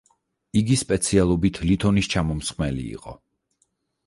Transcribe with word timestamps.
იგი 0.61 0.77
სპეციალობით 0.81 1.59
ლითონის 1.71 2.09
ჩამომსხმელი 2.15 2.89
იყო. 2.97 3.15